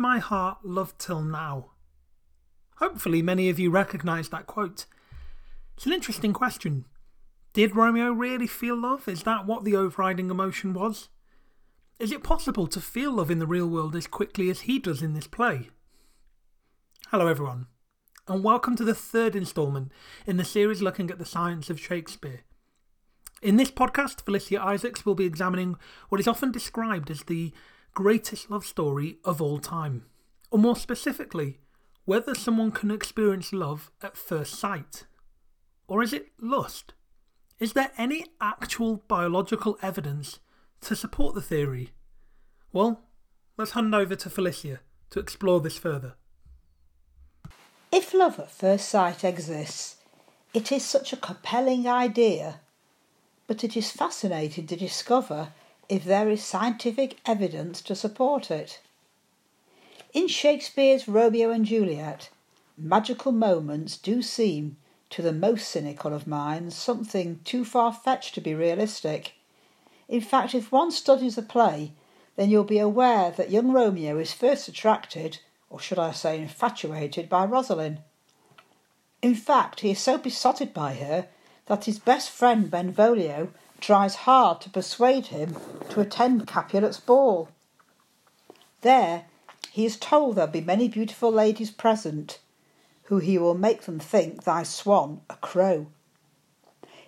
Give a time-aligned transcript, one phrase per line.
[0.00, 1.72] my heart love till now?
[2.76, 4.86] Hopefully, many of you recognise that quote.
[5.76, 6.86] It's an interesting question.
[7.52, 9.06] Did Romeo really feel love?
[9.06, 11.10] Is that what the overriding emotion was?
[11.98, 15.02] Is it possible to feel love in the real world as quickly as he does
[15.02, 15.68] in this play?
[17.08, 17.66] Hello, everyone,
[18.26, 19.92] and welcome to the third instalment
[20.26, 22.40] in the series looking at the science of Shakespeare.
[23.42, 25.76] In this podcast, Felicia Isaacs will be examining
[26.08, 27.52] what is often described as the
[27.94, 30.06] greatest love story of all time,
[30.50, 31.58] or more specifically,
[32.04, 35.04] whether someone can experience love at first sight.
[35.86, 36.94] Or is it lust?
[37.58, 40.38] Is there any actual biological evidence
[40.80, 41.90] to support the theory?
[42.72, 43.02] Well,
[43.56, 46.14] let's hand over to Felicia to explore this further.
[47.92, 49.96] If love at first sight exists,
[50.54, 52.60] it is such a compelling idea,
[53.46, 55.52] but it is fascinating to discover
[55.90, 58.80] if there is scientific evidence to support it.
[60.14, 62.30] In Shakespeare's Romeo and Juliet,
[62.78, 64.76] magical moments do seem,
[65.10, 69.32] to the most cynical of minds, something too far fetched to be realistic.
[70.08, 71.92] In fact, if one studies the play,
[72.36, 77.28] then you'll be aware that young Romeo is first attracted, or should I say infatuated,
[77.28, 77.98] by Rosalind.
[79.22, 81.26] In fact, he is so besotted by her
[81.66, 85.56] that his best friend Benvolio tries hard to persuade him
[85.88, 87.48] to attend Capulet's ball.
[88.82, 89.26] There,
[89.70, 92.40] he is told there'll be many beautiful ladies present,
[93.04, 95.88] who he will make them think thy swan a crow.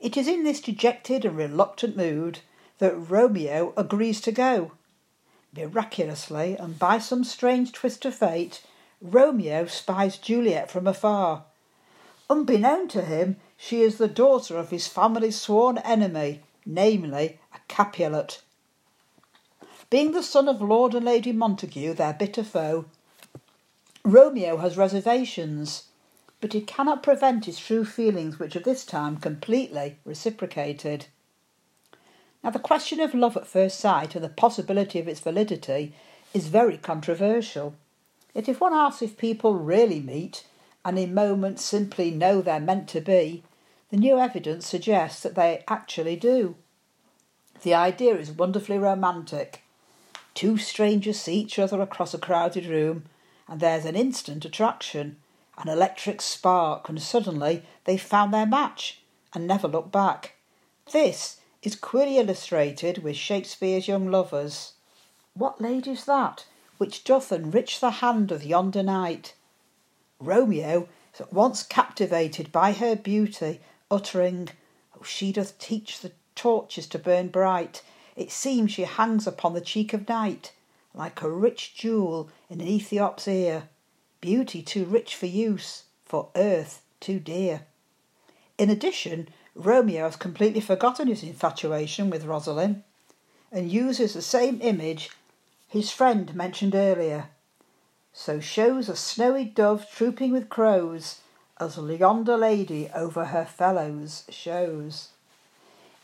[0.00, 2.40] It is in this dejected and reluctant mood
[2.78, 4.72] that Romeo agrees to go.
[5.56, 8.62] Miraculously, and by some strange twist of fate,
[9.00, 11.44] Romeo spies Juliet from afar.
[12.30, 18.42] Unbeknown to him, she is the daughter of his family's sworn enemy, namely a Capulet.
[19.90, 22.84] Being the son of Lord and Lady Montague, their bitter foe,
[24.04, 25.84] Romeo has reservations,
[26.40, 31.06] but he cannot prevent his true feelings, which are this time completely reciprocated.
[32.44, 35.94] Now, the question of love at first sight and the possibility of its validity
[36.34, 37.74] is very controversial.
[38.34, 40.46] Yet, if one asks if people really meet
[40.84, 43.42] and in moments simply know they're meant to be,
[43.90, 46.56] the new evidence suggests that they actually do.
[47.62, 49.62] The idea is wonderfully romantic.
[50.34, 53.06] Two strangers see each other across a crowded room,
[53.48, 55.16] and there's an instant attraction,
[55.56, 59.00] an electric spark, and suddenly they've found their match
[59.34, 60.34] and never look back.
[60.92, 64.74] This is queerly illustrated with Shakespeare's young lovers.
[65.34, 66.46] What lady's that
[66.78, 69.34] which doth enrich the hand of yonder knight?
[70.20, 73.60] Romeo is at once captivated by her beauty
[73.90, 74.48] uttering,
[74.96, 77.82] Oh, she doth teach the torches to burn bright.
[78.16, 80.52] It seems she hangs upon the cheek of night,
[80.94, 83.68] like a rich jewel in an Ethiop's ear.
[84.20, 87.66] Beauty too rich for use, for earth too dear.
[88.56, 92.82] In addition, Romeo has completely forgotten his infatuation with Rosalind
[93.50, 95.10] and uses the same image
[95.68, 97.30] his friend mentioned earlier.
[98.12, 101.20] So shows a snowy dove trooping with crows
[101.60, 105.08] as yonder lady over her fellows shows.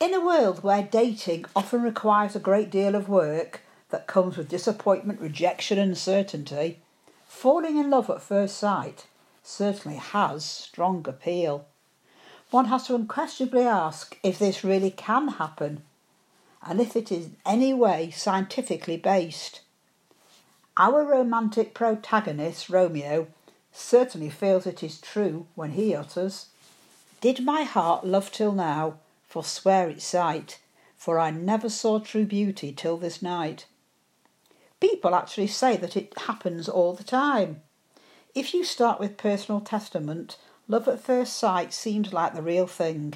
[0.00, 4.48] In a world where dating often requires a great deal of work that comes with
[4.48, 6.80] disappointment, rejection, and uncertainty,
[7.26, 9.04] falling in love at first sight
[9.42, 11.66] certainly has strong appeal.
[12.50, 15.82] One has to unquestionably ask if this really can happen
[16.62, 19.60] and if it is in any way scientifically based.
[20.78, 23.26] Our romantic protagonist, Romeo,
[23.70, 26.46] certainly feels it is true when he utters,
[27.20, 28.94] Did my heart love till now,
[29.30, 30.58] forswear its sight,
[30.96, 33.66] for I never saw true beauty till this night.
[34.80, 37.62] People actually say that it happens all the time.
[38.34, 40.36] If you start with personal testament,
[40.66, 43.14] love at first sight seems like the real thing.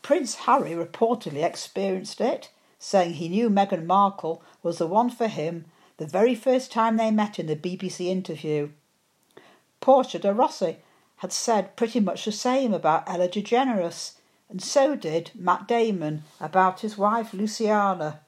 [0.00, 5.64] Prince Harry reportedly experienced it, saying he knew Meghan Markle was the one for him
[5.96, 8.70] the very first time they met in the BBC interview.
[9.80, 10.76] Portia de Rossi
[11.16, 14.14] had said pretty much the same about Ellen DeGeneres,
[14.52, 18.20] and so did Matt Damon about his wife Luciana.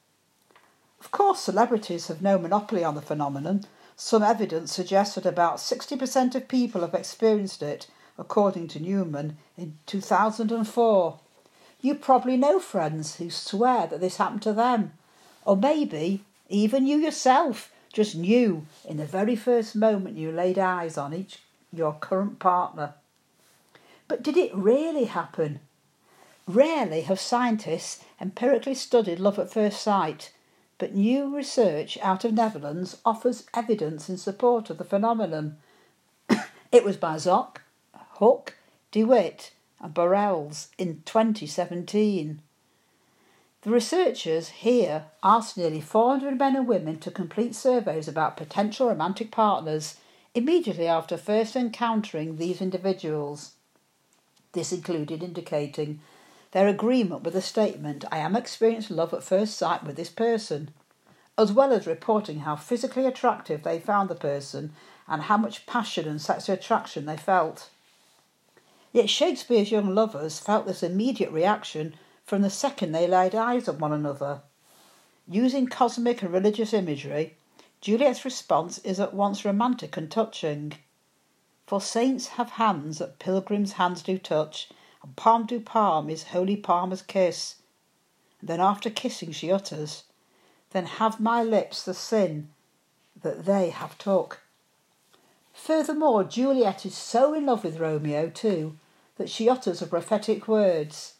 [0.99, 3.65] Of course, celebrities have no monopoly on the phenomenon.
[3.95, 9.77] Some evidence suggests that about 60% of people have experienced it, according to Newman in
[9.85, 11.21] 2004.
[11.83, 14.95] You probably know friends who swear that this happened to them,
[15.45, 20.97] or maybe even you yourself just knew in the very first moment you laid eyes
[20.97, 21.41] on each
[21.71, 22.95] your current partner.
[24.09, 25.61] But did it really happen?
[26.47, 30.33] Rarely have scientists empirically studied love at first sight,
[30.77, 35.57] but new research out of Netherlands offers evidence in support of the phenomenon.
[36.73, 37.57] it was by Zsok,
[38.19, 38.59] Hook,
[38.93, 42.43] De Wit, and Barelds in 2017.
[43.63, 49.31] The researchers here asked nearly 400 men and women to complete surveys about potential romantic
[49.31, 49.97] partners
[50.35, 53.53] immediately after first encountering these individuals.
[54.53, 56.01] This included indicating
[56.55, 60.71] their agreement with the statement, I am experiencing love at first sight with this person,
[61.37, 64.73] as well as reporting how physically attractive they found the person
[65.09, 67.71] and how much passion and sexual attraction they felt.
[68.93, 73.81] Yet Shakespeare's young lovers felt this immediate reaction from the second they laid eyes on
[73.81, 74.43] one another.
[75.27, 77.37] Using cosmic and religious imagery,
[77.81, 80.75] Juliet's response is at once romantic and touching.
[81.67, 84.69] For saints have hands that pilgrims' hands do touch,
[85.05, 87.57] and palm to palm is holy palmer's kiss.
[88.41, 90.05] And then after kissing she utters,
[90.71, 92.49] Then have my lips the sin
[93.23, 94.41] that they have took.
[95.53, 98.77] Furthermore, Juliet is so in love with Romeo too
[99.17, 101.15] that she utters prophetic words,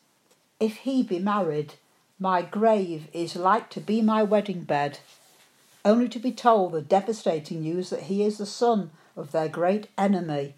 [0.59, 1.75] If he be married,
[2.19, 4.99] my grave is like to be my wedding bed
[5.85, 9.89] only to be told the devastating news that he is the son of their great
[9.99, 10.55] enemy.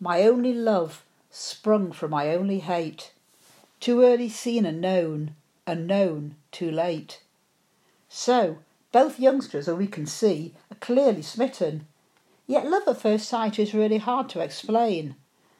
[0.00, 1.04] My only love
[1.36, 3.12] sprung from my only hate,
[3.80, 5.34] too early seen and known,
[5.66, 7.20] and known too late.
[8.08, 8.58] So,
[8.92, 11.88] both youngsters, as we can see, are clearly smitten.
[12.46, 15.16] Yet love at first sight is really hard to explain.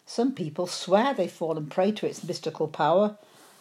[0.06, 3.16] Some people swear they've fallen prey to its mystical power,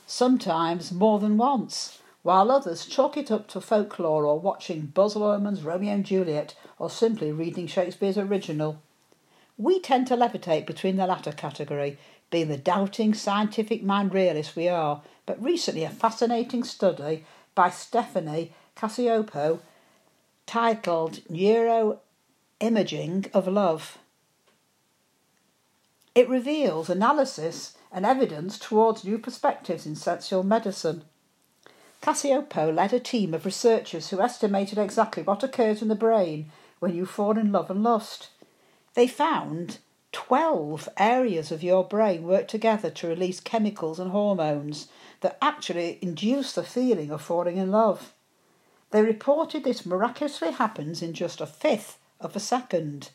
[0.06, 5.64] sometimes more than once while others chalk it up to folklore or watching Baz Luhrmann's
[5.64, 8.82] Romeo and Juliet or simply reading Shakespeare's original.
[9.58, 12.00] We tend to levitate between the latter category,
[12.32, 18.54] being the doubting, scientific mind realists we are, but recently a fascinating study by Stephanie
[18.76, 19.60] Cacioppo
[20.48, 22.00] titled Neuroimaging
[23.34, 24.00] of Love.
[26.16, 31.04] It reveals analysis and evidence towards new perspectives in sexual medicine.
[32.02, 36.96] Cacioppo led a team of researchers who estimated exactly what occurs in the brain when
[36.96, 38.30] you fall in love and lust.
[38.96, 39.80] They found
[40.12, 44.88] 12 areas of your brain work together to release chemicals and hormones
[45.22, 48.14] that actually induce the feeling of falling in love.
[48.92, 53.10] They reported this miraculously happens in just a fifth of a second,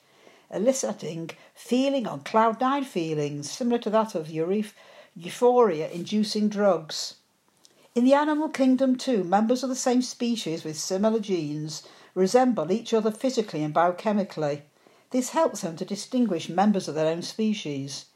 [0.52, 7.14] eliciting feeling on cloud nine feelings similar to that of euphoria inducing drugs.
[7.94, 11.84] In the animal kingdom, too, members of the same species with similar genes
[12.14, 14.62] resemble each other physically and biochemically.
[15.10, 18.06] This helps them to distinguish members of their own species.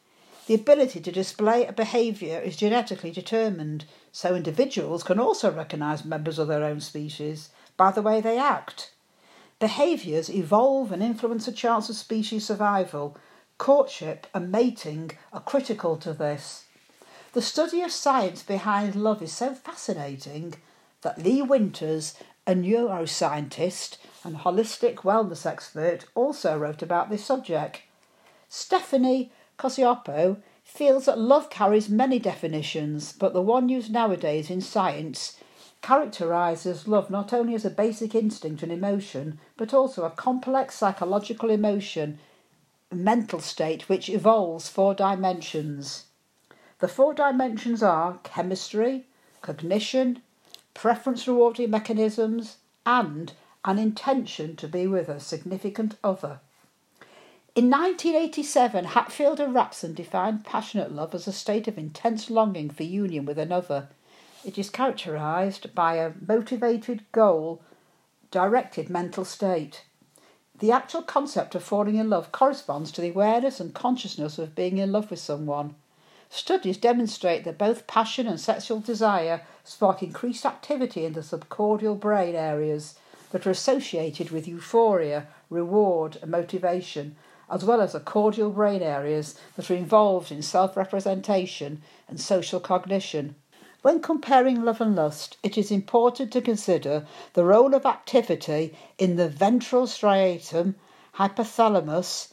[0.47, 6.39] The ability to display a behaviour is genetically determined, so individuals can also recognise members
[6.39, 8.93] of their own species by the way they act.
[9.59, 13.17] Behaviours evolve and influence the chance of species survival.
[13.59, 16.65] Courtship and mating are critical to this.
[17.33, 20.55] The study of science behind love is so fascinating
[21.03, 22.15] that Lee Winters,
[22.47, 27.83] a neuroscientist and holistic wellness expert, also wrote about this subject.
[28.49, 35.39] Stephanie Cacioppo feels that love carries many definitions, but the one used nowadays in science
[35.83, 41.51] characterises love not only as a basic instinct and emotion, but also a complex psychological
[41.51, 42.19] emotion,
[42.91, 46.07] mental state which evolves four dimensions.
[46.79, 49.07] The four dimensions are chemistry,
[49.41, 50.23] cognition,
[50.75, 53.33] preference rewarding mechanisms, and
[53.65, 56.41] an intention to be with a significant other.
[57.55, 62.83] In 1987, Hatfield and Rapson defined passionate love as a state of intense longing for
[62.83, 63.89] union with another.
[64.45, 67.61] It is characterized by a motivated, goal
[68.31, 69.85] directed mental state.
[70.59, 74.79] The actual concept of falling in love corresponds to the awareness and consciousness of being
[74.79, 75.75] in love with someone.
[76.31, 82.35] Studies demonstrate that both passion and sexual desire spark increased activity in the subcortical brain
[82.35, 82.99] areas
[83.31, 87.17] that are associated with euphoria, reward, and motivation,
[87.51, 92.61] as well as the caudal brain areas that are involved in self representation and social
[92.61, 93.35] cognition.
[93.83, 99.17] When comparing love and lust, it is important to consider the role of activity in
[99.17, 100.77] the ventral striatum,
[101.17, 102.29] hypothalamus,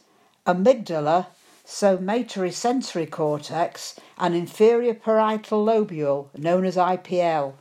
[0.46, 1.26] amygdala,
[1.70, 7.52] somatosensory cortex, and inferior parietal lobule, known as IPL.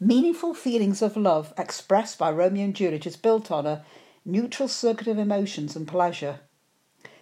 [0.00, 3.84] Meaningful feelings of love expressed by Romeo and Juliet is built on a
[4.24, 6.40] neural circuit of emotions and pleasure.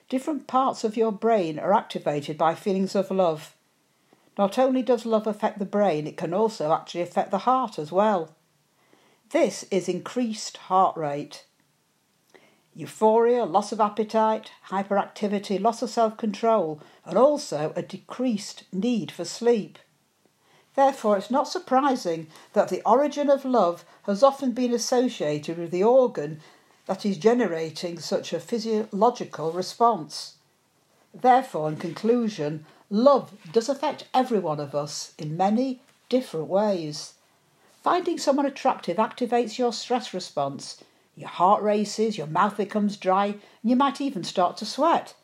[0.08, 3.54] Different parts of your brain are activated by feelings of love.
[4.38, 7.92] Not only does love affect the brain, it can also actually affect the heart as
[7.92, 8.34] well.
[9.30, 11.44] This is increased heart rate.
[12.76, 19.24] Euphoria, loss of appetite, hyperactivity, loss of self control, and also a decreased need for
[19.24, 19.78] sleep.
[20.74, 25.84] Therefore, it's not surprising that the origin of love has often been associated with the
[25.84, 26.40] organ
[26.86, 30.34] that is generating such a physiological response.
[31.14, 37.14] Therefore, in conclusion, love does affect every one of us in many different ways.
[37.84, 40.82] Finding someone attractive activates your stress response.
[41.16, 45.14] Your heart races, your mouth becomes dry, and you might even start to sweat.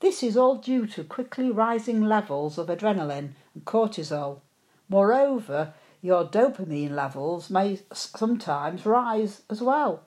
[0.00, 4.40] This is all due to quickly rising levels of adrenaline and cortisol.
[4.88, 10.02] Moreover, your dopamine levels may sometimes rise as well.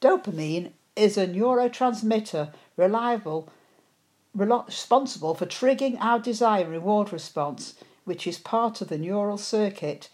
[0.00, 3.48] Dopamine is a neurotransmitter reliable
[4.34, 10.10] responsible for triggering our desire reward response, which is part of the neural circuit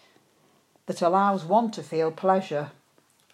[0.87, 2.71] that allows one to feel pleasure.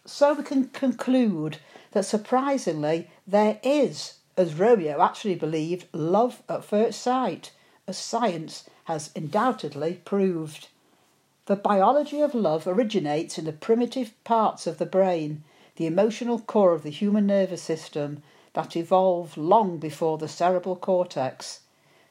[0.07, 1.59] So we can conclude
[1.93, 7.53] that surprisingly there is, as Romeo actually believed, love at first sight,
[7.87, 10.69] as science has undoubtedly proved.
[11.47, 15.45] The biology of love originates in the primitive parts of the brain,
[15.77, 21.61] the emotional core of the human nervous system that evolved long before the cerebral cortex.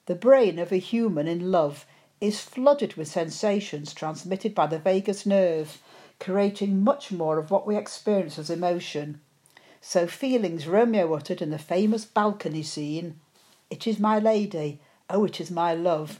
[0.05, 1.86] The brain of a human in love
[2.22, 5.81] is flooded with sensations transmitted by the vagus nerve,
[6.20, 9.22] creating much more of what we experience as emotion.
[9.82, 13.20] So, feelings Romeo uttered in the famous balcony scene
[13.70, 16.20] It is my lady, oh, it is my love,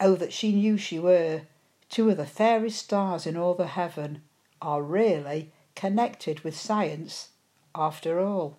[0.00, 1.42] oh, that she knew she were,
[1.88, 4.22] two of the fairest stars in all the heaven,
[4.60, 7.30] are really connected with science
[7.74, 8.58] after all.